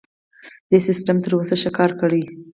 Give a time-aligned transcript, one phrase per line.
[0.69, 2.23] دې سیستم تر اوسه ښه کار کړی.